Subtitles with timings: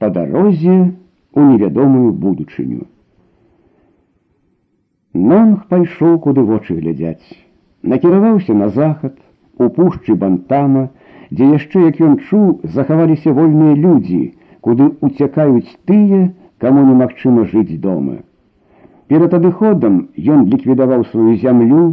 [0.00, 0.76] па дарозе
[1.36, 2.86] у невядомую будучыню.
[5.12, 7.36] Нонг пайшоў, куды вочы глядзяць,
[7.82, 9.18] накіраваўся на захад,
[9.60, 10.84] у пушчы бантама,
[11.30, 14.20] дзе яшчэ, як ён чуў, захаваліся вольныя людзі,
[14.64, 16.22] куды уцякаюць тыя,
[16.64, 18.16] каму немагчыма жыць дома.
[19.12, 20.00] Перад адыходам
[20.36, 21.84] ён ліквідаваў сваю зямлю,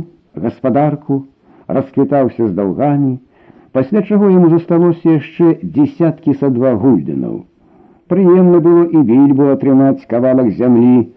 [0.48, 1.26] гаспадарку,
[1.68, 3.14] расквітаўся з даўгамі,
[3.76, 7.44] пасля чаго яму засталося яшчэ дзесяткі са два гульденаў.
[8.13, 11.09] Прыемна было і вільбу атрымаць кавалак зямлі,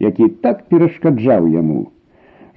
[0.00, 1.80] які так перашкаджаў яму.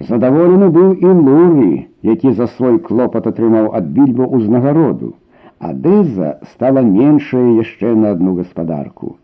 [0.08, 5.12] Задаволены быў і луры, які за свой клопат атрымаў ад більбу ўзнагароду,
[5.60, 9.16] а дэза стала меншая яшчэ на адну гаспадарку.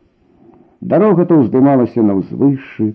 [0.81, 2.93] Дарога то ўздымалася на ўзвышшы,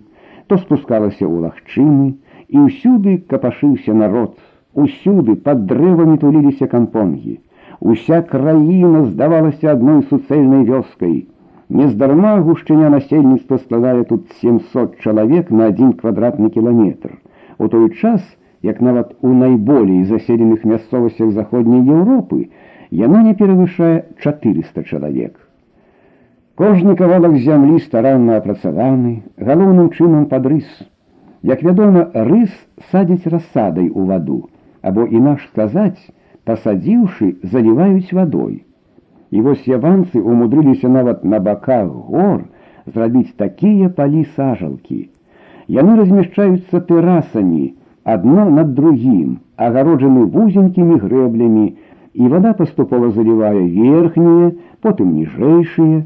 [0.47, 2.07] то спускалася ў лагчыны,
[2.53, 4.37] і ўсюды капашыўся народ,
[4.73, 7.39] усюды пад дрэвамі туліліся кампонгі.
[7.81, 11.25] Уся краіна здавалася адной суцэльнай вёскай.
[11.69, 17.17] Нездарма гушчыня насельніцтва складае тут 700 чалавек на адзін квадратны кіламетр.
[17.57, 18.21] У той час,
[18.61, 22.49] як нават у найболей заселеных мясцовасцях заходняй Еўропы,
[22.91, 25.39] яна не перавышае 400 чалавек.
[26.55, 30.67] Кожны кавалак зямлі старанна апрацаваны, галоўным чынам пад рыс.
[31.41, 32.53] Як вядома, рыс
[32.91, 34.37] садзіць рассадай у ваду,
[34.83, 35.97] або інакш сказаць,
[36.45, 38.61] пасадзіўшы, заліваюць вадой.
[39.31, 42.43] І вось яванцы умудрыліся нават на баках гор
[42.85, 44.99] зрабіць такія палі сажалкі.
[45.67, 51.65] Яны размяшчаюцца тэрасамі, адно над другім, агароджаны вузенькімі грэблямі,
[52.13, 56.03] і вада паступова залівае верхнія, потым ніжэйшыя.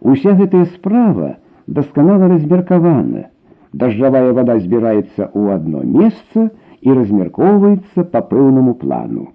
[0.00, 1.36] Уся гэтая справа
[1.66, 3.30] дасканала размеркавана.
[3.72, 6.50] Дажджавая вада збіраецца ў адно месца
[6.80, 9.32] і размяркоўваецца па пэўнаму плану.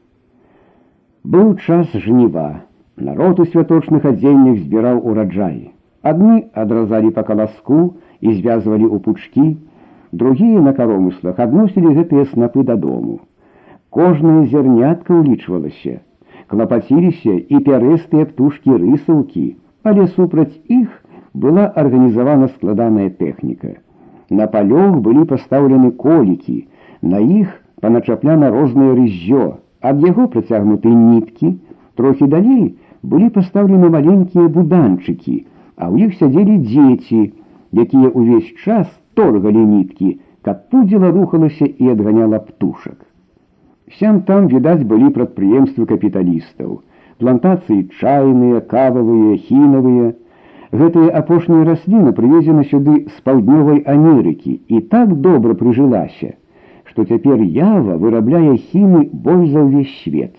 [1.23, 2.65] Быў час жніва.
[2.97, 5.71] Народ у святочных адзеннях збіраў ураджай.
[6.03, 7.81] Адны адразалі па каласку
[8.21, 9.47] і звязвалі ў пучкі,
[10.11, 13.19] другія на каромыслах адносілі гэтыя снапы дадому.
[13.89, 15.99] Кожная зярнятка ўлічвалася.
[16.51, 19.45] Клапаціліся і пярэстыя птушкі рысаўкі,
[19.83, 20.89] але супраць іх
[21.33, 23.79] была арганізавана складаная тэхніка.
[24.29, 26.67] На палёг былі пастаўлены колікі,
[27.01, 29.43] на іх паначапляна рознае рызжё,
[29.81, 31.55] ад яго працягнуты ніткі,
[31.95, 35.37] трохі далей, былі пастаўлены маленькія буданчыкі,
[35.77, 37.21] а ў іх сядзелі дзеці,
[37.73, 42.97] якія ўвесь час торгалі ніткі, каб пудзіла рухалася і адганяла птушак.
[43.99, 46.81] Сям там відаць былі прадпрыемствы капіталістаў,
[47.21, 50.13] плантацыі чайныя, кававыя, хінавыя.
[50.71, 56.31] Гэтая апошняя расліна прывезена сюды з паўднёвай Амерыкі і так добра прыжылася,
[56.87, 60.31] што цяпер ява вырабляе хімы больш за ўвесь свет.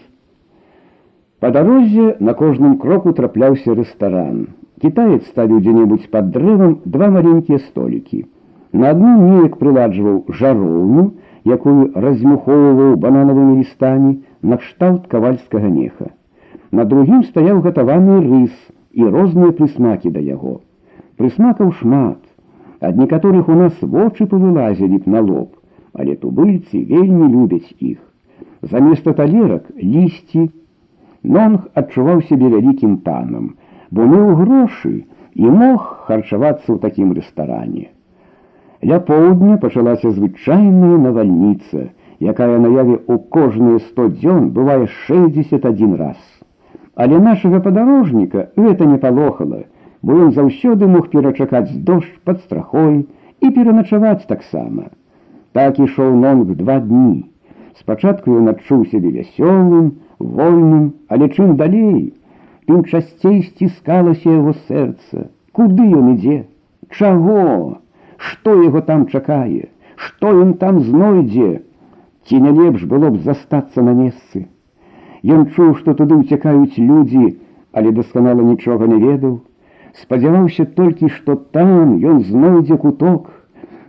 [1.42, 4.47] Па дарозе на кожным кроку трапляўся рэстаран.
[4.82, 8.25] Кітаец ставіў дзе-небудзь пад дрэвам два маленькія столікі.
[8.72, 11.04] На адным неяк прыладжваў жароўню,
[11.44, 16.10] якую размухоўваў бананавымі лістамі накшталт кавальскага неха.
[16.70, 18.54] На другім стаяў гатаваны рыс
[18.92, 20.60] і розныя прысмакі да яго.
[21.19, 22.19] Прысмакаў шмат.
[22.80, 25.50] Ад некаторых у нас вочы павылазілі б на лоб,
[25.92, 27.98] але тубыльцы вельмі любяць іх.
[28.62, 30.48] Заместа талерак лісці,
[31.35, 33.47] Нонг адчуваў сябе вялікім панам,
[33.91, 34.93] бо меў грошы
[35.35, 37.88] і мог харчавацца ў такім рэстаране.
[38.89, 41.89] Ля поўдня пачалася звычайная навальніца,
[42.33, 46.17] якая наяве ў кожныя сто дзён бывае 61 раз.
[46.95, 49.61] Але нашага падарожніка гэта не палохала,
[50.01, 53.03] бо ён заўсёды мог перачакаць дождж пад страхой
[53.41, 54.89] і пераначаваць таксама.
[55.51, 57.25] Так ішоў нонг два дні.
[57.77, 62.14] Спачатку ён адчуў сябе вясёлым, вольным, але чым далей,
[62.66, 66.38] тым часцей сціскалася яго сэрца, куды ён ідзе,
[66.91, 67.78] чаго,
[68.16, 71.62] што яго там чакае, што ён там знойдзе,
[72.26, 74.47] ці не лепш было б застацца на месцы.
[75.22, 77.36] Ён чуў, што туды ўцякаюць людзі,
[77.72, 79.41] але дасканала нічога не ведаў,
[80.00, 83.30] спадзяваўся толькі, што там ён знойдзе куток,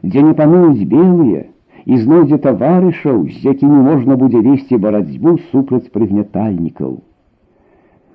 [0.04, 1.46] дзе не пануюць белыя,
[1.88, 7.02] і знойдзе таварышаў, з якімі можна будзе весці барацьбу супраць прыгнятальнікаў.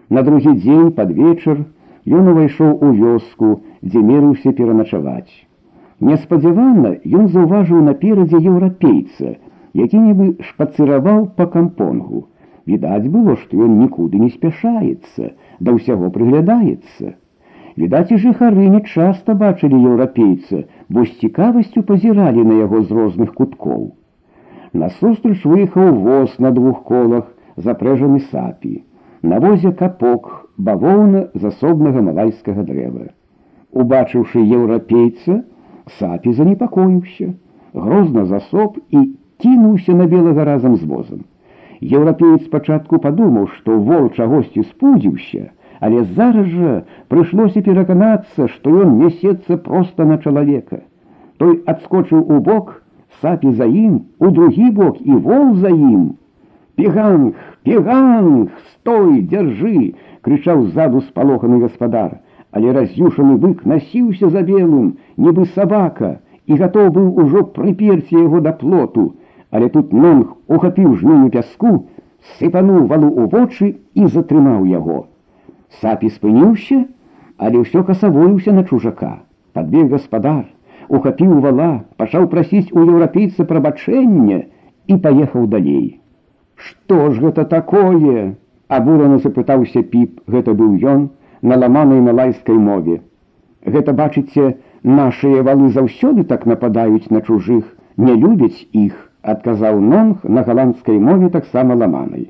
[0.08, 1.61] На другі дзень пад вечар
[2.20, 5.44] ён увайшоў у вёску, дзе мерыўся пераначаваць.
[6.00, 9.37] Неспадзявана ён заўважыў наперадзе еўрапейца,
[9.75, 12.26] які нібы шпацыраваў па кампонгу.
[12.69, 17.17] Відаць было, што ён нікуды не спяшаецца, да ўсяго прыглядаецца.
[17.78, 23.34] Відаць, і жыхары не часта бачылі еўрапейца, бо з цікавасцю пазіралі на яго з розных
[23.34, 23.94] куткоў.
[24.74, 27.25] Насустрач выехаў воз на двух колах,
[27.58, 28.84] запрэжаны сапі.
[29.24, 33.10] На возе капок, бавоўна з асобнага малайскага дрэва.
[33.74, 35.42] Убачыўшы еўрапейца,
[35.98, 37.34] сапі занепакоіўся,
[37.74, 39.04] грозна засоп і
[39.42, 41.25] кінуўся на белага разам з возам.
[41.81, 45.50] Еўрапеец спачатку падумаў, што вол чагосьці спудзіўся,
[45.82, 46.75] але зараз жа
[47.08, 50.82] прыйшлося пераканацца, што ён нясецца проста на чалавека.
[51.38, 52.82] Той адскочыў у бок,
[53.23, 56.17] сапі за ім, у другі бок і вол за ім.
[56.75, 62.19] Пеганг, пеганг, стой, дзяржы! — крычаў ззаду спалоханы гаспадар,
[62.52, 68.52] але раз'юшаны бык насіўся за белым, нібы сабака, і гатоў быў ужо прыперці яго да
[68.52, 69.14] плоту,
[69.50, 71.73] але тут нонг ухапіў жменю пяску,
[72.38, 75.06] сыпануў валу ў вочы і затрымаў яго.
[75.81, 76.85] Сапі спыніўся,
[77.37, 79.12] але ўсё касавоіўся на чужака.
[79.52, 80.44] Падбег гаспадар,
[80.88, 84.43] ухапіў вала, пачаў прасіць у еўрапейца прабачэння
[84.88, 86.00] і паехаў далей.
[86.56, 88.37] Што ж гэта такое?
[88.69, 91.05] абурана запытаўся піп, гэта быў ён
[91.43, 93.00] на ламанай малайскай мове.
[93.64, 97.64] Гэта бачыце, нашыя валы заўсёды так нападаюць на чужых,
[97.96, 102.29] не любяць іх, адказаў нонг на галандскай мове таксама ламанай.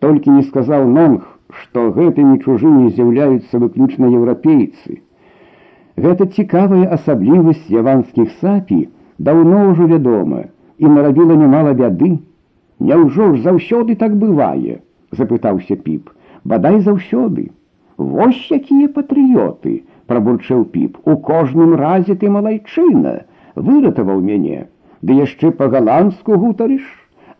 [0.00, 5.01] Толькі не сказаў нонг, што гэтымі чужымі з'яўляюцца выключна еўрапейцы.
[5.95, 8.79] Гэта цікавая асаблівасць яванскіх сапі
[9.17, 10.45] даўно ўжо вядома
[10.77, 12.17] і нарабіла нямала бяды.
[12.79, 14.81] Няўжо ж заўсёды так бывае,
[15.11, 16.09] запытаўся піп,
[16.43, 17.51] бадай заўсёды.
[17.97, 23.23] Вось якія патрыёты, прабурчэў піп, у кожным разе ты малайчына,
[23.55, 24.67] выратаваў мяне,
[25.01, 26.83] ды яшчэ па-галандску гутарыш,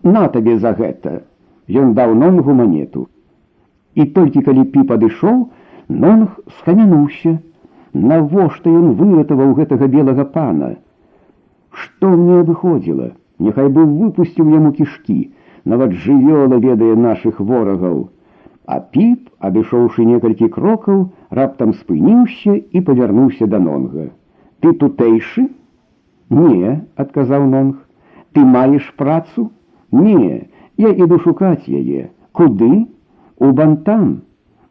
[0.03, 1.23] на табе за гэта.
[1.67, 3.09] Ён даў нонгу манету.
[3.94, 5.38] І толькі калі пі падышоў,
[5.88, 7.38] нонг схамянуўся,
[7.92, 10.76] навошта ён выратаваў гэтага белага пана.
[11.70, 13.10] Што мне выходзіла,
[13.40, 15.18] Няхай бы выпусціў яму кішкі,
[15.72, 18.00] нават жывёла ведае нашых ворагаў.
[18.68, 21.06] А піп, адышоўшы некалькі крокаў,
[21.38, 24.10] раптам спыніўся і павярнуўся да нонга.
[24.60, 25.46] Ты тутэйшы?
[26.40, 26.74] Не,
[27.04, 27.80] адказаў нонг.
[28.36, 29.48] Ты маеш працу?
[29.90, 32.10] Не, я іду шукаць яе.
[32.36, 32.70] Куды?
[33.38, 34.22] У бантам.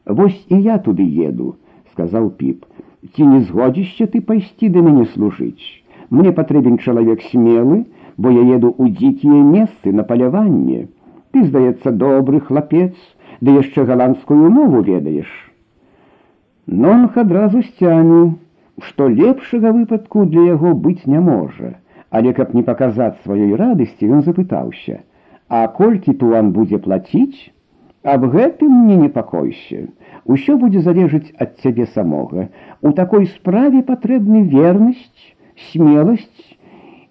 [0.06, 1.56] Вось і я туды еду,
[1.94, 2.66] сказаў піп.
[3.14, 5.84] Ці не згодзішся ты пайсці да мяне служыць?
[6.10, 7.86] Мне патрэбен чалавек смелы,
[8.18, 10.88] бо я еду ў дзікія месцы на паляванне.
[11.32, 12.96] Ты, здаецца, добры хлапец,
[13.42, 15.30] ды яшчэ галандскую мову ведаеш.
[16.66, 18.40] Нонх адразу сцяню,
[18.82, 21.78] што лепшага выпадку для яго быць не можа,
[22.10, 27.53] але каб не паказаць сваёй радасці, ён запытаўся: « А колькі туан будзе плаціць?
[28.04, 29.88] Аб гэтым не непакойся.
[30.26, 32.48] Усё будзе залежыць ад цябе самога.
[32.82, 35.36] У такой справе патрэбны вернасць,
[35.72, 36.56] смеласць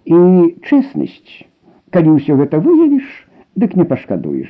[0.04, 0.18] і
[0.64, 1.44] чэснасць.
[1.92, 3.04] Калі ўсё гэта выявіш,
[3.56, 4.48] дык не пашкадуеш.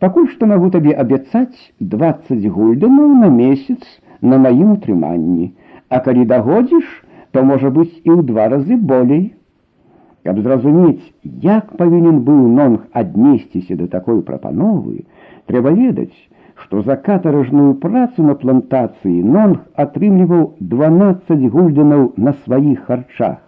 [0.00, 3.80] Пакуль што магу табе абяцаць 20 гульданаў на месяц
[4.20, 5.52] на маім утрыманні,
[5.90, 6.86] А калі дагодзіш,
[7.34, 9.34] то можа быць і ў два разы болей.
[10.22, 11.02] Каб зразумець,
[11.42, 15.02] як павінен быў нонг аднесціся да такой прапановы,
[15.50, 16.16] Трэба ведаць,
[16.62, 20.42] што за катаражную працу на плантацыі нонг атрымліваў
[20.72, 23.38] 12 гульденаў на сваіх харчах.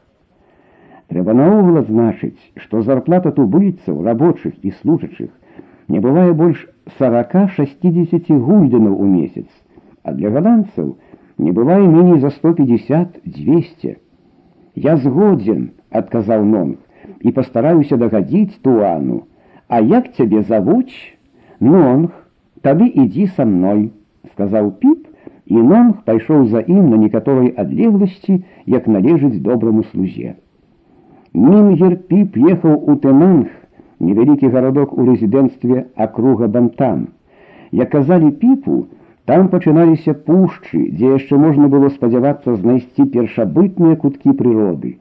[1.13, 5.31] Трэба наогул адзначыць, што зарплата тубыльцаў рабочых і служачых
[5.89, 6.67] не бывае больш
[6.99, 9.49] 40-60 гульденаў у месяц,
[10.03, 10.97] а для галандцаў
[11.39, 13.97] не бывае меней за 150-200.
[14.75, 16.79] Я згодзен, адказаў нонг,
[17.21, 19.27] і пастараюся дагадзіць туану,
[19.73, 20.93] А як цябе завуць,
[21.61, 22.11] Нонг,
[22.63, 23.91] тады ідзі са мной,
[24.33, 25.09] сказаў піп,
[25.47, 30.35] і Нонг пайшоў за ім на некаторай адлегласці, як належыць добраму слузе.
[31.35, 33.49] Мінгер піп ехаў у Тэнанг,
[34.01, 37.07] невялікі гарадок у рэзідэнцтве акруга Бантам.
[37.73, 38.87] Як казалі піпу,
[39.25, 44.99] там пачыналіся пушчы, дзе яшчэ можна было спадзявацца знайсці першабытныя куткі прыроды.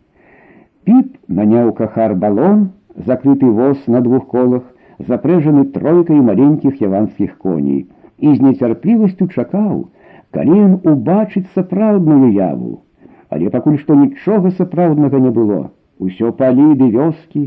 [0.86, 4.63] Піп наняў кахар балон, закрыты воз на двух колах,
[5.08, 7.88] запрэжаны тройкай маленькіх яванскіх коней
[8.20, 9.89] і з нецярплівасцю чакаў,
[10.36, 12.82] калі ён убачыць сапраўдную яву.
[13.30, 15.60] Але пакуль што нічога сапраўднага не было.
[16.00, 17.44] Усё палі ды вёскі,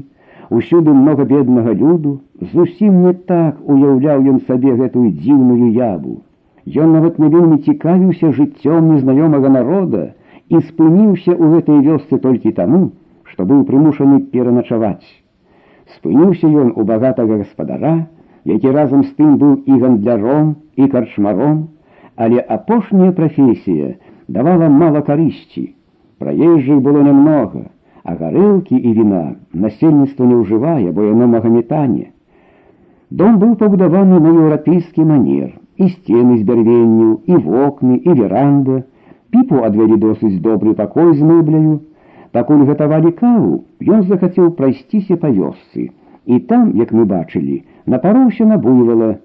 [0.50, 2.20] усюды многа беднага люду,
[2.52, 6.20] зусім не так уяўляў ён сабе гэтую дзіўную яву.
[6.66, 10.04] Ён нават не вельмі цікавіўся жыццём незнаёмага народа
[10.48, 12.82] і спыніўся ў гэтай вёсцы толькі таму,
[13.24, 15.17] што быў прымушаны пераначаваць.
[15.96, 17.94] Спыніўся ён у багатага гаспадара,
[18.44, 21.68] які разам з тым быў і гандляром і карчмаром,
[22.16, 23.94] але апошняя прафесія
[24.28, 25.74] давала мала карысці.
[26.18, 27.66] Праезжых было нямнога,
[28.04, 32.10] а гарэлкі і віна насельніцтва не ўжывае, бо яно магаметане.
[33.10, 38.82] Дом быў пабудаваны на еўрапейскі манер, і сцены з бярвенню, і вокны, і веранда,
[39.34, 41.72] Піпу адвялі досыць добры пакой з мэбляю.
[42.35, 43.53] Пакуль гатавалі каву,
[43.95, 45.89] ён захацеў прайсціся па вёсцы.
[46.25, 49.17] І там, як мы бачылі, напароўся на буйвала.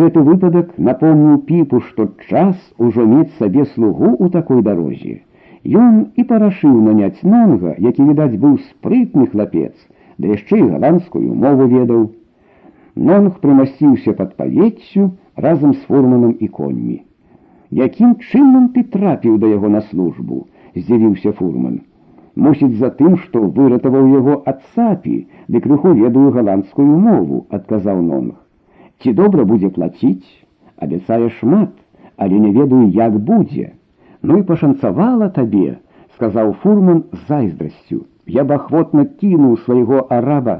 [0.00, 5.22] Гэты выпадак напомніў піпу, што час ужо мець сабе слугу ў такой дарозе.
[5.66, 9.74] Ён і парашыў наняць нонга, які, відаць, быў спрытны хлапец,
[10.18, 12.06] да яшчэ і галандскую мову ведаў.
[12.94, 17.02] Нонг прымасціўся пад павеццю разам з фурманам і коньмі.
[17.70, 20.46] Якім чынам ты трапіў да яго на службу,
[20.78, 21.82] здзівіўся фурман.
[22.35, 28.35] Мусіць за тым, што выратаваў яго ад сапі, ды крыху ведаю галандскую мову, адказаў нонг.
[29.03, 30.45] Ці добра будзе плаціць,
[30.77, 31.71] абяцае шмат,
[32.17, 33.73] але не ведаю, як будзе.
[34.21, 35.77] Ну і пашанцавала табе,
[36.15, 38.05] сказаў фурман з зайздрасцю.
[38.27, 40.57] Я б ахвотна кінуў свайго араба,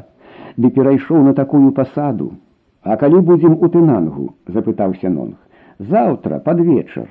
[0.57, 2.31] ды перайшоў на такую пасаду.
[2.83, 5.37] А калі будзем у тынангу, запытаўся нонг.
[5.79, 7.07] Заўтра пад вечар.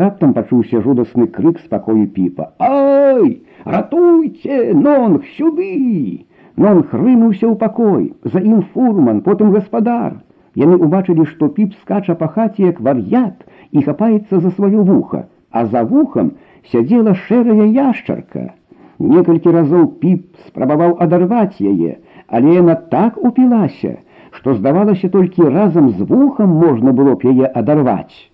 [0.00, 2.52] Раптам пачуўся жудасны крык спакою піпа.
[2.58, 6.26] Ай, ратуйце, нонг сюды!
[6.56, 10.20] Нонг рынуўся ў пакой, за ім фурман, потым гаспадар.
[10.58, 15.66] Яны ўбачылі, што піп скача па хаце як вар'ят і хапаецца за сваё вуха а
[15.66, 16.32] за вухам
[16.70, 18.52] сядзела шэрая яшчарка.
[18.98, 23.98] Некалькі разоў піп спрабаваў адарваць яе, але яна так упілася,
[24.30, 28.28] што здавалася толькі разам з вухам можна было б яе адарваць.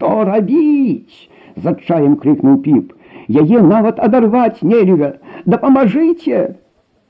[0.00, 1.28] Што рабіць?
[1.56, 2.92] з адчаем крыкнуў піп.
[3.42, 5.16] Яе нават адарваць нельга,
[5.46, 6.42] дапамажыце.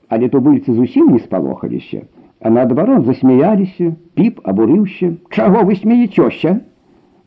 [0.08, 2.06] Але тубыльцы зусім не спалохаліся,
[2.40, 6.60] а наадварот засмяяліся, піп абурыўся, Чаго вы смеецёся?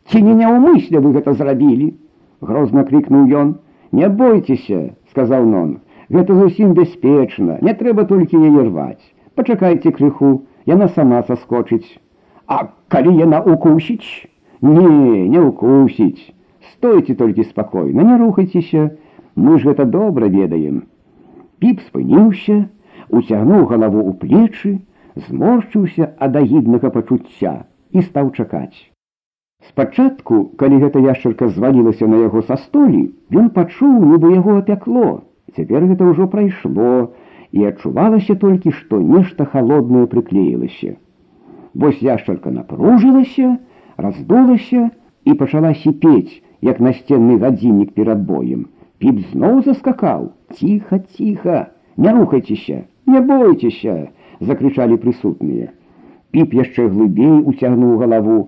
[0.09, 1.93] Ці не няўмысля вы гэта зрабілі?
[2.41, 3.55] грозно крикнул ён.
[3.91, 5.79] Не бойцеся, сказал нон.
[6.09, 9.03] Гэта зусім бяспечна, не трэба толькі яе рваць.
[9.35, 11.99] Пачакайце крыху, яна сама саскочыць.
[12.47, 14.29] А калі яна укусіць?
[14.64, 16.32] Не, не укусіць.
[16.72, 18.84] Стойце толькі спакойна, не рухайцеся,
[19.36, 20.78] мы ж гэта добра ведаем.
[21.60, 22.56] Піп спыніўся,
[23.10, 24.72] уцягнуў галаву ў плечы,
[25.26, 27.52] зморшчыўся ад агіднага пачуцця
[27.92, 28.88] і стаў чакаць.
[29.68, 33.04] Спачатку, калі гэта яшчарка звалілася на яго са столі,
[33.42, 35.24] ён пачуў, нібы яго апякло.
[35.56, 37.12] Цяпер гэта ўжо прайшло,
[37.52, 40.96] і адчувалася толькі, што нешта халоднае прыклеілася.
[41.74, 43.58] Вось яшчарка напружылася,
[43.97, 44.89] раздулася
[45.25, 48.67] і пачала сіпець, як насценны гадзіннік перад боем.
[48.99, 51.59] Піп зноў заскакаў: ціха, ціха,
[51.97, 55.71] не рухайцеся, не бойцеся, закрычалі прысутныя.
[56.31, 58.39] Піп яшчэ глыбей уцягнуў галаву,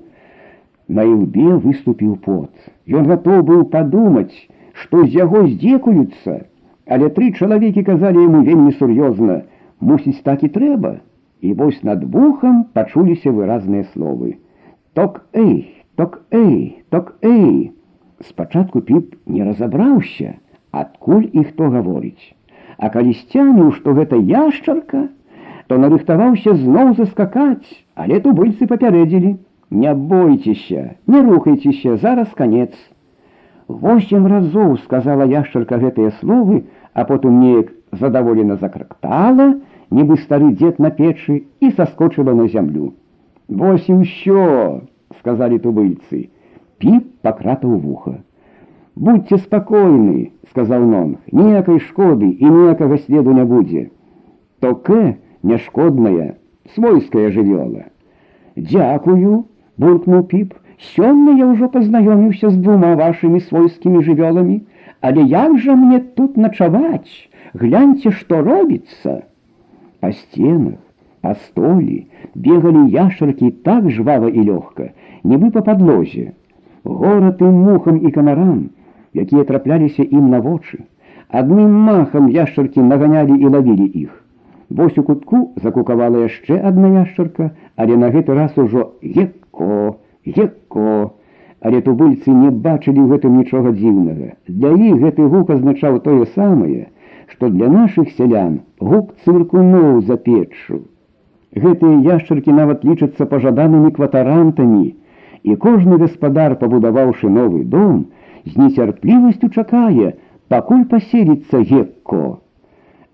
[0.92, 2.52] На ілбе выступіў пот.
[3.00, 4.36] Ён гатоў быў падумаць,
[4.80, 6.34] што з яго здзекуюцца,
[6.96, 9.38] але тры чалавекі казалі яму вельмі сур'ёзна:
[9.92, 10.92] мусіць так і трэба.
[11.42, 14.36] І вось над вухам пачуліся выразныя словы.
[14.96, 17.72] Ток эй, ток эй, ток эй.
[18.28, 20.36] Спачатку піп не разабраўся,
[20.72, 22.36] адкуль і хто гаворыць.
[22.78, 25.08] А калі сцянуў, што гэта яшчарка,
[25.68, 29.38] то нарыхтаваўся зноў заскакаць, але тубыльцы папярэдзілі.
[29.72, 32.74] Не бойцеся, не рухайцеся, зараз конец.
[33.68, 39.54] Восемь разоў сказала яшчарка гэтыя словы, а потым неяк задаволена закрактала,
[39.90, 42.92] нібы стары дзед на печы і саскочыла на зямлю.
[43.48, 44.82] Вось і ўсё,
[45.20, 46.30] сказалі тубыльцы.
[46.80, 48.20] Піп пакратаў вуха.
[48.96, 53.90] Будьце спакойны, сказаў нонг, ніякай шкоды і ніякага следу не будзе.
[54.60, 56.36] Токе няшкодная,
[56.76, 57.88] свойская жывёла.
[58.56, 59.46] Дякую,
[59.78, 60.54] буркнул піп.
[60.82, 64.62] Сёння я ўжо пазнаёміўся з двума вашымі свойскімі жывёламі,
[65.02, 67.30] але як жа мне тут начаваць?
[67.54, 69.22] Гляньце, што робіцца.
[70.00, 70.80] Па сценах,
[71.22, 72.08] па столі
[72.45, 74.91] бегалі яшчаркі так жвава і лёгка,
[75.25, 76.33] нібы па падлозе.
[76.85, 78.61] Горад і мухам і камарам,
[79.15, 80.85] якія трапляліся ім на вочы.
[81.31, 84.13] Адным махам яшчаркі наганялі і лавілі іх.
[84.71, 91.15] Вось у кутку закукавала яшчэ адна яшчарка, але на гэты раз ужо ек Ко, Еко.
[91.61, 94.37] Але тубыльцы не бачылі ў гэтым нічога дзіўнага.
[94.47, 96.93] Для іх гэты гук азначаў тое самае,
[97.33, 100.83] што для нашых сялян гук цыркуноў за печшу.
[101.57, 104.87] Гэтыя яшчаркі нават лічацца пажаданымі кватарантамі,
[105.43, 108.07] і кожны гаспадар, пабудаваўшы новы дом,
[108.45, 110.13] з нецярплівасцю чакае,
[110.53, 112.41] пакуль паселіцца гекко.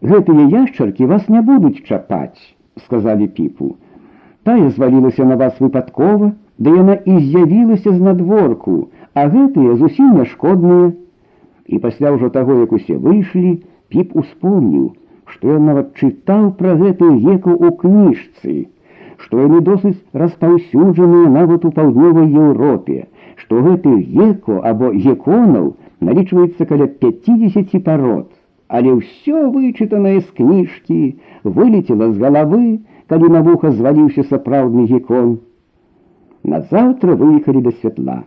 [0.03, 2.43] Гэтыя яшчаркі вас не будуць чапаць,
[2.87, 3.77] сказалі піпу.
[4.43, 10.91] Тая звалілася на вас выпадкова, да яна і з'явілася з надворку, а гэтыя зусім няшкодныя.
[11.67, 14.91] І пасля ўжо таго, як усе выйшлі, піп успомніў,
[15.34, 18.54] што ён нават чытаў пра гэтую геку ў кніжцы,
[19.24, 23.08] што яны досыць распаўсюджаныя нават у паўднёвай Еўропе,
[23.42, 25.74] што гэты геку або геконаў
[26.10, 28.30] налічваецца каля 50 парод,
[28.68, 31.02] але ўсё вычытанае з кніжкі
[31.44, 35.38] вылетела з галавы, калі на вуха зваліўся сапраўдны гекон.
[36.44, 38.24] Назаўтра выехалі да святла.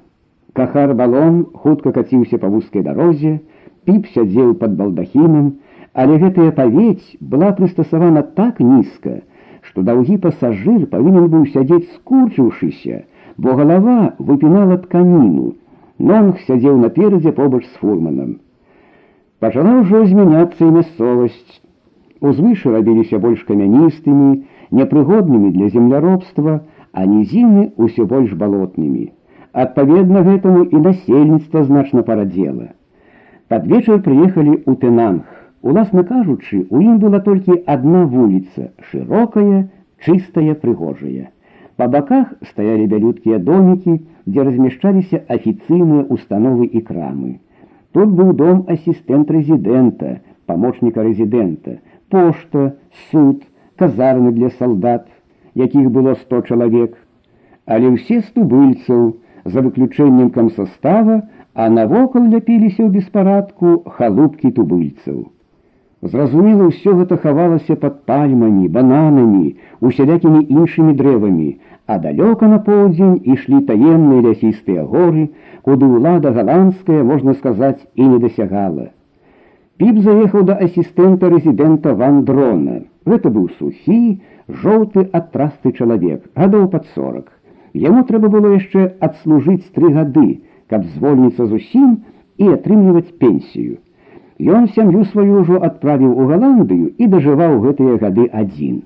[0.53, 3.39] Кахар балон хутка каціўся па вузкай дарозе,
[3.85, 5.53] піп сядзеў пад балдахінам,
[5.95, 9.21] але гэтая павець была прыстасавана так нізка,
[9.63, 13.03] што даўгі пасажыр павінен быў сядзець скурчыўшыся,
[13.37, 15.55] бо галава выпінала тканіну.
[15.99, 18.39] Нонг сядзеў наперадзе побач з фурманам.
[19.41, 21.61] Пачала ўжо змяняцца і мясцовасць.
[22.21, 26.61] Узвышы рабіліся больш камяністымі, непрыгоднымі для земляробства,
[26.93, 29.11] а нізіны ўсё больш балотнымі.
[29.53, 32.71] Адпаведна гэтаму і насельніцтва значна парадзела.
[33.49, 35.25] Пад вечар прыехалі ў Тэнанг.
[35.65, 39.69] Уласна кажучы, у ім была толькі адна вуліца, шырокая,
[40.01, 41.29] чыстая, прыгожая.
[41.77, 47.31] Па баках стаялі бялюткія домікі, дзе размяшчаліся афіцыйныя установы і крамы.
[47.93, 52.77] Тут быў дом асістэнт рэзідэнта, памочніка рэзідэнта, пошта,
[53.11, 53.43] суд,
[53.77, 55.09] казармы для салдат,
[55.55, 56.97] якіх было 100 чалавек,
[57.67, 59.13] але ўсе з тубыльцаў,
[59.45, 61.21] за выключэннем камсостава,
[61.55, 65.29] а навокал ляпіліся ў беспарадку халупкі тубыльцаў.
[66.05, 71.49] Зразумела, ўсё гэта хавалася пад пальмамі, бананамі, усялякімі іншымі дрэвамі,
[71.87, 75.29] а далёка на поўдзень ішлі таемныя лясістыя горы,
[75.67, 78.87] куды ўлада галандская, можна сказаць, і не дасягала.
[79.77, 82.81] Піп заехаў да асістэнта рэзідэнта вандрона.
[83.05, 84.21] Гэта быў сухі,
[84.65, 87.29] жоўты ад трасты чалавек, гадоў пад сорок.
[87.75, 90.27] Яму трэба было яшчэ адслужыць тры гады,
[90.73, 91.97] каб звольніцца зусім
[92.41, 93.79] і атрымліваць пенсію.
[94.41, 98.81] Ён сям'ю сваю ўжо адправіў у Галандыю і дажываў гэтыя гады адзін.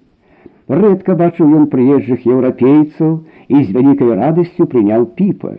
[0.66, 3.10] Рэдка бачыў ён прыезджых еўрапейцаў
[3.48, 5.54] і з вялікай радасцю прыняў піпа.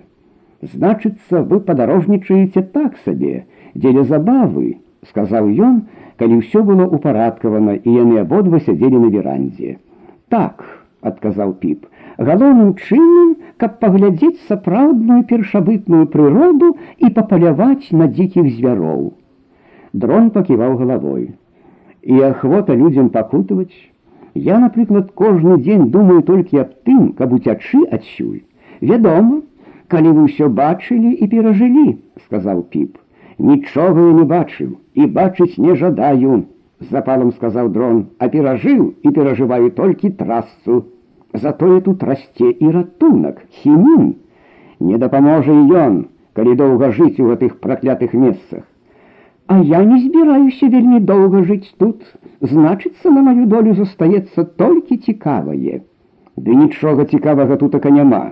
[0.74, 3.46] Значыцца, вы падарожнічаеце так сабе,
[3.76, 4.78] дзеля забавы,
[5.10, 5.82] сказаў ён,
[6.20, 9.78] калі ўсё было ўпарадкавана і яны абодва сядзелі на верандзе.
[10.34, 10.64] Так,
[11.02, 11.86] адказаў піп,
[12.18, 19.14] галоўным чынам, каб паглядзець сапраўдную першабытную прыроду і папаляваць на дзікіх звяроў.
[19.94, 21.34] Дрон паківаў галавой.
[22.04, 23.74] І ахвота людзям пакутаваць.
[24.36, 28.44] Я, напрыклад, кожны дзень думаю толькі аб тым, каб уцячы адсюль.
[28.82, 29.42] Вядома,
[29.88, 31.86] калі вы ўсё бачылі і перажылі,
[32.26, 33.00] сказаў піп.
[33.40, 36.44] Нічога я не бачыў і бачыць не жадаю,
[36.92, 40.84] запалам сказаў дрон, а перажыў і перажываю толькі трасцу.
[41.34, 44.16] Затое тут расце і ратунак, хімін.
[44.80, 46.00] Не дапаможа і ён,
[46.36, 48.64] калі доўга жыць у гэтых праклятых месцах.
[49.50, 52.02] А я не збіраюся вельмі доўга жыць тут.
[52.42, 55.82] Значыцца, на маю долю застаецца толькі цікавае.
[56.36, 58.24] Ды нічога цікавага тутака няма.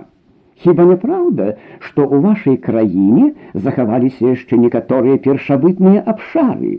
[0.64, 1.46] Хіба няправда,
[1.78, 6.74] што ў вашай краіне захаваліся яшчэ некаторыя першабытныя абшары.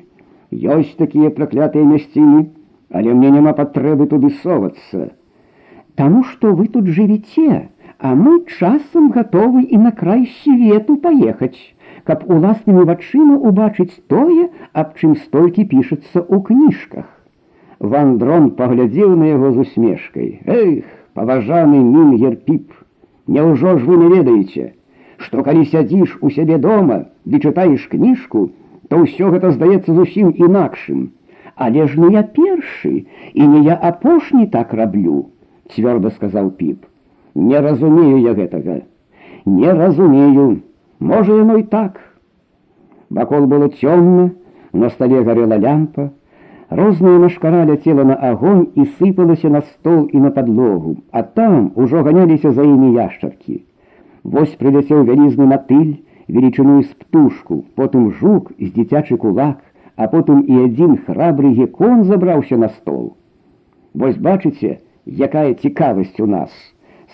[0.52, 2.42] Ёсць такія праклятыя мясціны,
[2.92, 5.12] але мне няма патрэбы туды совацца.
[5.96, 7.68] Таму што вы тут жывіце,
[8.00, 11.60] а мы часам гатовы і на край свету паехаць,
[12.04, 17.06] каб уласнымі вачыма убачыць тое, аб чым столькі пішацца ў кніжках.
[17.80, 20.40] Вандрон паглядзеў на яго з усмешкай.
[20.46, 22.72] Эх, паважаны мінгер піп,
[23.28, 24.72] Няўжо ж вы не ведаеце,
[25.18, 28.50] што калі сядзіш у сябе дома, ды чытаеш кніжку,
[28.90, 31.10] то ўсё гэта здаецца зусім інакшым.
[31.56, 32.94] Але ж не я першы
[33.34, 35.32] і не я апошні так раблю
[35.74, 36.86] цвёрда сказаў піп.
[37.34, 38.82] Не разумею я гэтага.
[39.46, 40.62] Не разумею,
[41.00, 42.00] можа яно і так.
[43.10, 44.32] Вакол было цёмна,
[44.74, 46.12] на стале гарела лямпа,
[46.70, 52.02] Розная машкара ляцела на агонь і сыпалася на стол і на падлогу, а там ужо
[52.04, 53.62] ганяліся за імі яшчаркі.
[54.24, 59.62] Вось прыляцеў вялізны матыль, велічыною з птушку, потым жук з дзіцячы кулак,
[59.96, 63.14] а потым і адзін храбры гекон забраўся на стол.
[63.94, 66.50] Вось бачыце, якая цікавасць у нас,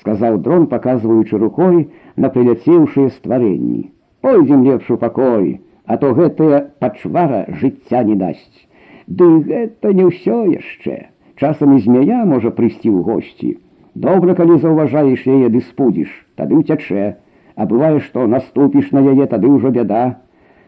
[0.01, 3.91] сказаў дрон, паказваючы рукой на прыляцеўшыя стварэнні.
[4.21, 8.67] Пойдзем лепш у пакой, а то гэтая пачвара жыцця не дасць.
[9.07, 11.11] Ды гэта не ўсё яшчэ.
[11.35, 13.57] Часам і змяя можа прыйсці ў госці.
[13.93, 17.17] Добра, калі заўважаеш яе ды спудзіш, тады ўцячэ,
[17.55, 20.21] а бывае, што наступіш на яе, тады ўжо бяда.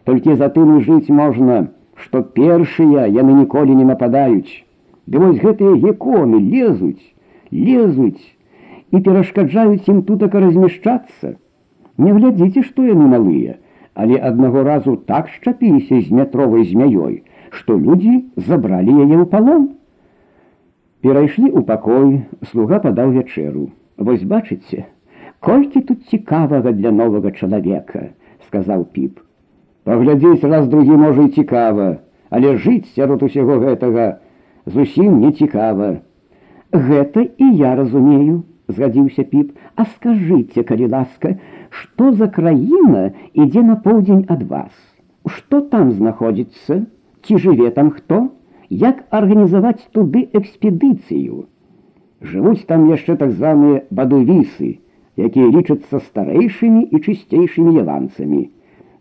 [0.03, 4.65] Толькі затым і жыць можна, што першыя яны ніколі не нападаюць.
[5.07, 7.01] Ды вось гэтыя геконы лезуць,
[7.51, 8.33] лезуць
[8.91, 11.35] і перашкаджаюць ім тутака размяшчацца.
[11.97, 13.57] Не глядзіце, што яны малыя,
[13.93, 18.13] але аднаго разу так шчапіліся з метровай змяёй, што людзі
[18.49, 19.69] забралі яе ў палон.
[21.05, 23.69] Перайшлі ў пакой, слуга падаў вячэру.
[23.97, 24.85] Вось бачыце,
[25.39, 28.09] колькі тут цікавага для новага чалавека,
[28.47, 29.19] сказаў піп.
[29.83, 31.87] Паглядзець раз другі можа і цікава,
[32.29, 34.07] але жыць сярод усяго гэтага
[34.65, 35.99] зусім не цікава.
[36.73, 41.35] Гэта і я разумею, згадзіўся піп, а скажыце, калі ласка,
[41.69, 44.73] што за краіна ідзе на поўдзень ад вас?
[45.27, 46.83] Што там знаходзіцца?
[47.23, 48.29] Ці жыве там хто?
[48.69, 51.45] Як арганізаваць туды экспедыцыю?
[52.23, 54.79] Жывуць там яшчэ так званыя бадувісы,
[55.17, 58.43] якія лічацца старэйшымі і чысцейшымі яланцамі.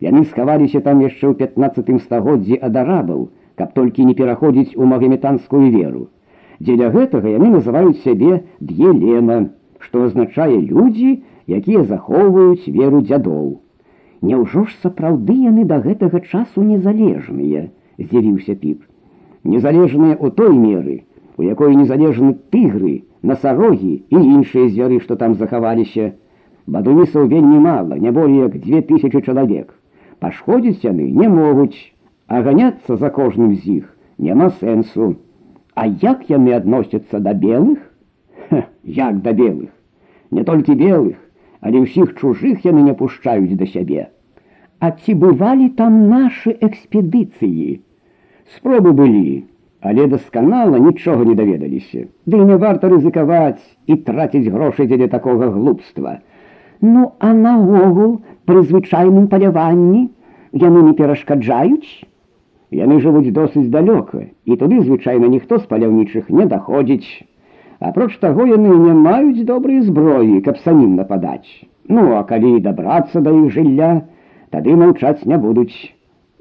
[0.02, 5.70] Яны схаваліся там яшчэ ў 15 стагоддзі ад арабаў, каб толькі не пераходзіць у магометанскую
[5.70, 6.08] веру.
[6.62, 9.38] Дзеля гэтага яны называюць сябе д'елена,
[9.82, 11.22] што азначае людзі,
[11.58, 13.60] якія захоўваюць веру дзядоў.
[14.22, 18.84] Няўжо ж сапраўды яны да гэтага часу незалежныя, здзівіўся піп.
[19.42, 21.02] Незалежныя ў той меры,
[21.36, 26.12] у якой незалежны тыгры, насарогі і іншыя звяры, што там захаваліся.
[26.66, 29.74] Бадуісаў вельмі мала, не болей як две тысячи чалавек.
[30.22, 31.90] Пашкодзіць яны не могуць,
[32.28, 35.16] а ганяцца за кожным з іх няма сэнсу.
[35.76, 37.78] А як яны адносяцца да белых?
[38.48, 39.70] Ха, як да белых,
[40.30, 41.16] не толькі белых,
[41.60, 44.10] але ўсіх чужых яны не пушчаюць да сябе.
[44.82, 47.80] А ці бывалі там нашы экспедыцыі?
[48.56, 49.44] Спробы былі,
[49.80, 52.08] але дасканала нічога не даведаліся.
[52.26, 56.18] Ды не варта рызыкаваць і траціць грошы дзеля такога глупства.
[56.82, 60.10] Ну, а наогул пры звычайным паляванні
[60.52, 62.04] яны не перашкаджаюць.
[62.72, 67.28] Яны жывуць досыць далёка, і туды звычайна ніхто з паляўнічых не даходзіць.
[67.80, 71.50] Апроч таго яны не маюць добрай зброі, каб самім нападаць.
[71.88, 73.92] Ну, а калі дабрацца да іх жылля,
[74.50, 75.76] тады маўчаць не будуць.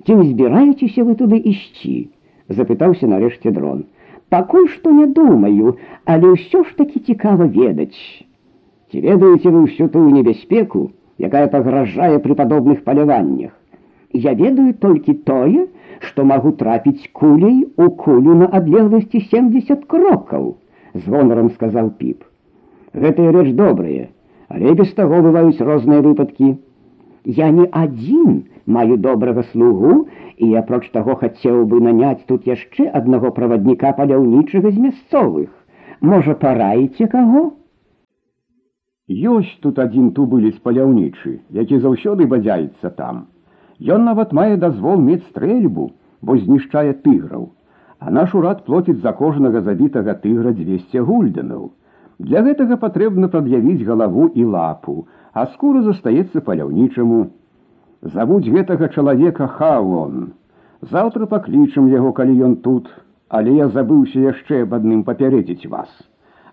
[0.05, 2.09] Ці не збіраецеся вы туды ісці?
[2.51, 3.85] запытаўся нарэшце дрон.
[4.29, 7.99] Пакуль што не думаю, але ўсё ж такі цікава ведаць.
[8.91, 13.51] Ці ведаеце вы ўсю тую небяспеку, якая пагражае пры падобных паляваннях.
[14.13, 15.67] Я ведаю толькі тое,
[16.00, 20.56] што магу трапіць кулей у кулю на адлегласці 70 крокаў,
[20.94, 22.24] з гонарам сказаў піп.
[22.94, 24.08] Гэтая рэч добрая,
[24.48, 26.56] але без таго бываюць розныя выпадкі.
[27.24, 30.06] Я не адзін маю добрага слугу,
[30.36, 35.48] і апроч таго хацеў бы наняць тут яшчэ аднаго правадніка паляўнічага з мясцовых.
[36.00, 37.44] Можа, параіце каго?
[39.08, 43.26] Ёсць тут адзін тубылец паляўнічы, які заўсёды бадзяецца там.
[43.80, 45.90] Ён нават мае дазвол мець стрэльбу,
[46.22, 47.50] бо знішчае тыграў,
[47.98, 51.70] а наш урад плоціць за кожнага забітага тыгра 200 гульденаў.
[52.18, 57.20] Для гэтага патрэбна прад'явіць галаву і лапу, а скура застаецца паляўнічаму.
[58.02, 60.32] Завуць гэтага чалавека Халон.
[60.80, 62.88] Заўтра паклічам яго, калі ён тут,
[63.28, 65.90] але я забыўся яшчэ аб адным папярэдзіць вас.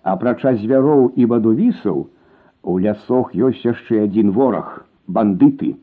[0.03, 2.07] Апрача звяроў і бадувісаў,
[2.63, 4.67] У лясох ёсць яшчэ адзін вораг,
[5.15, 5.73] бандыты.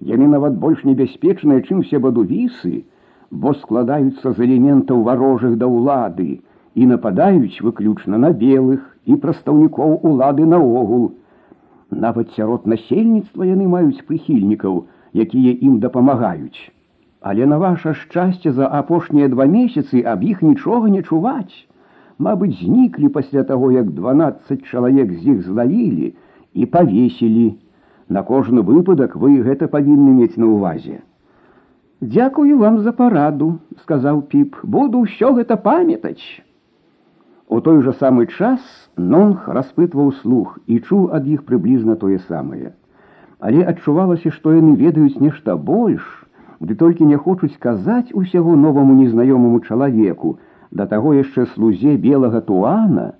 [0.00, 2.84] Яны нават больш небяспечныя, чым все бадувісы,
[3.30, 6.40] бо складаюцца з элементаў варожых да ўлады
[6.74, 11.12] і нападаюць выключна на белых і прадстаўнікоў улады наогул.
[11.90, 16.70] Нават сярод насельніцтва яны маюць прыхільнікаў, якія ім дапамагаюць.
[17.20, 21.66] Але на ваше шчасце за апошнія два месяцы аб іх нічога не чуваць.
[22.18, 26.14] Мабыць, зніклі пасля таго, як 12 чалавек з іх злавілі,
[26.54, 27.46] і павесілі.
[28.08, 31.00] На кожны выпадак вы гэта павінны мець на ўвазе.
[32.00, 36.20] Дякую вам за параду, сказаў піп, буду ўсё гэта памятаць.
[37.48, 38.60] У той жа самы час
[38.96, 42.72] Нонг распытваў слух і чуў ад іх прыблізна тое самае.
[43.40, 46.04] Але адчувалася, што яны ведаюць нешта больш,
[46.60, 50.38] ды толькі не хочуць казаць усяго новаму незнаёмаму чалавеку,
[50.70, 53.14] да таго яшчэ слузе белага туана,